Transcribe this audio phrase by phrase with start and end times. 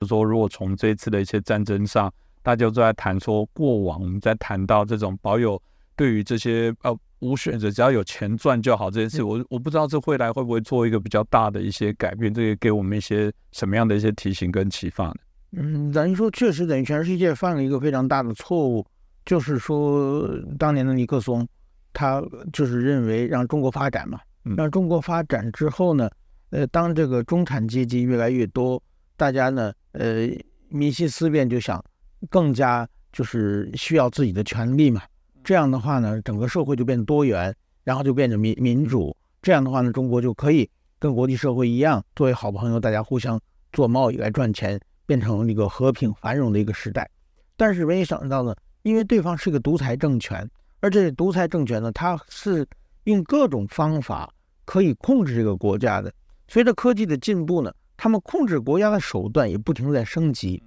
[0.00, 2.10] 就说如果从这次的一些战争上，
[2.42, 5.60] 大家都在谈说过往，我们在谈到这种保有
[5.94, 15.16] 对于这些呃无选择，只要有钱赚就好这件事，我我不知道这未来会不会做一个比较大的一些改变，这个给我们一些什么样的一些提醒跟启发呢？
[15.52, 18.86] 嗯，等于说确实等于全世界犯了一个非常大的错误，
[19.26, 20.26] 就是说
[20.58, 21.46] 当年的尼克松，
[21.92, 22.22] 他
[22.54, 24.18] 就是认为让中国发展嘛，
[24.56, 26.08] 让中国发展之后呢，
[26.48, 28.82] 呃，当这个中产阶级越来越多，
[29.18, 30.28] 大家呢，呃，
[30.68, 31.84] 民心思变，就想
[32.28, 35.02] 更加就是需要自己的权利嘛，
[35.44, 37.54] 这样的话呢，整个社会就变得多元，
[37.84, 43.40] 然后就变得民民主，这样的话呢，中国就可以跟国际社会一样，作为好朋友，大家互相
[43.72, 44.80] 做贸易来赚钱。
[45.06, 47.10] 变成一个和平繁荣的一个时代，
[47.56, 50.48] 但是没想到呢，因为对方是个独裁政权，
[50.78, 52.64] 而这独裁政权呢，它是
[53.02, 54.32] 用各种方法
[54.64, 56.12] 可以控制这个国家的。
[56.46, 60.62] 随着科技的进步呢，他们控制国家的手段也不停在升级。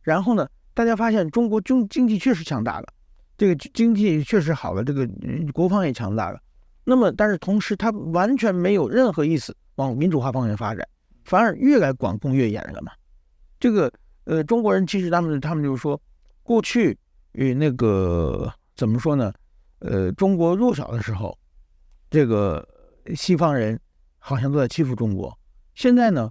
[0.00, 2.86] 然后呢，大家发现中国经经济确实强大了，
[3.36, 5.06] 这个经济确实好了，这个
[5.52, 6.40] 国防也强大了。
[6.84, 10.88] 那么，但是同时，它完全没有任何意思往民主化方向发展，
[11.26, 12.90] 反而越来管控越严了嘛。
[13.60, 13.92] 这个
[14.24, 16.00] 呃，中国人其实他们他们就是说，
[16.42, 16.98] 过去
[17.32, 19.30] 与那个怎么说呢？
[19.80, 21.38] 呃，中国弱小的时候，
[22.08, 22.66] 这个
[23.14, 23.78] 西方人
[24.18, 25.38] 好像都在欺负中国。
[25.74, 26.30] 现在呢，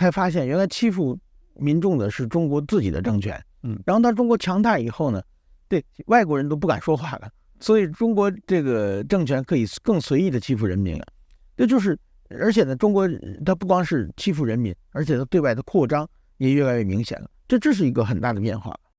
[0.00, 1.18] 才发现原来欺负
[1.56, 3.38] 民众的是中国自己的政权。
[3.62, 5.22] 嗯，然后当中国强大以后呢，
[5.68, 7.30] 对外国人都不敢说话了。
[7.60, 11.06] 所以中国这个政权可以更随意的欺负人民了。
[11.54, 11.98] 这就是，
[12.30, 13.06] 而且呢，中国
[13.44, 16.08] 它不光是欺负人民，而且它对外的扩张。
[16.38, 18.74] 也越来越明显了，这这是一个很大的变化。